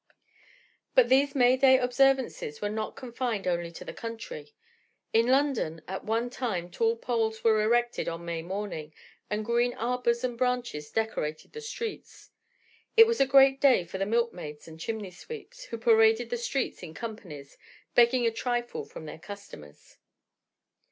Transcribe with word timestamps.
But 0.95 1.09
these 1.09 1.35
May 1.35 1.55
day 1.57 1.77
observances 1.77 2.59
were 2.59 2.71
not 2.71 2.95
confined 2.95 3.45
only 3.45 3.71
to 3.73 3.85
the 3.85 3.93
country. 3.93 4.55
In 5.13 5.27
London 5.27 5.83
at 5.87 6.03
one 6.03 6.31
time 6.31 6.71
tall 6.71 6.95
poles 6.95 7.43
were 7.43 7.61
erected 7.61 8.07
on 8.07 8.25
May 8.25 8.41
morning, 8.41 8.95
and 9.29 9.45
green 9.45 9.75
arbors 9.75 10.23
and 10.23 10.39
branches 10.39 10.89
decorated 10.89 11.53
the 11.53 11.61
streets. 11.61 12.31
It 12.97 13.05
was 13.05 13.21
a 13.21 13.27
great 13.27 13.61
day 13.61 13.85
for 13.85 13.99
the 13.99 14.07
milkmaids 14.07 14.67
and 14.67 14.79
chimney 14.79 15.11
sweeps, 15.11 15.65
who 15.65 15.77
paraded 15.77 16.31
the 16.31 16.37
streets 16.37 16.81
in 16.81 16.95
companies, 16.95 17.59
begging 17.93 18.25
a 18.25 18.31
trifle 18.31 18.85
from 18.85 19.05
their 19.05 19.19
customers. 19.19 19.99